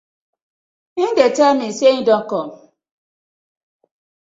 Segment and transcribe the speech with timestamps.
[0.97, 2.47] Him dey tey mi say im dey kom.